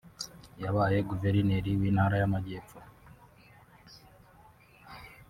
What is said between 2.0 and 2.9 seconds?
y’Amajyepfo